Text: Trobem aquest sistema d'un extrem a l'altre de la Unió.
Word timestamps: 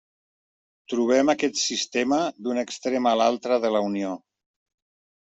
Trobem 0.93 1.27
aquest 1.33 1.59
sistema 1.63 2.19
d'un 2.47 2.61
extrem 2.61 3.09
a 3.11 3.11
l'altre 3.19 3.59
de 3.67 3.71
la 3.75 3.83
Unió. 3.89 4.15